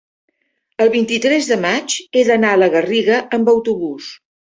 [0.85, 4.15] el vint-i-tres de maig he d'anar a la Garriga amb autobús.